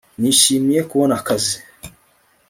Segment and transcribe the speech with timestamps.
[0.21, 1.55] Nishimiye kubona akazi